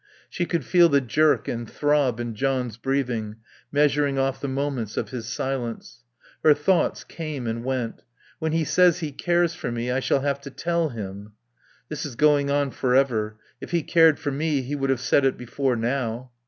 [0.31, 3.35] She could feel the jerk and throb in John's breathing,
[3.71, 6.01] measuring off the moments of his silence.
[6.43, 8.01] Her thoughts came and went.
[8.39, 11.33] "When he says he cares for me I shall have to tell him"
[11.87, 13.37] "This is going on for ever.
[13.61, 16.31] If he cared for me he would have said it before now."